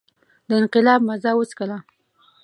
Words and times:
د 0.47 0.49
انقلاب 0.59 0.99
مزه 1.07 1.31
وڅکله. 1.35 1.77